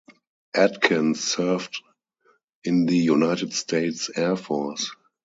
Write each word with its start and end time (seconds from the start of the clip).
Adkins 0.55 1.23
served 1.23 1.83
in 2.63 2.87
the 2.87 2.97
United 2.97 3.53
States 3.53 4.09
Air 4.15 4.35
Force. 4.35 4.89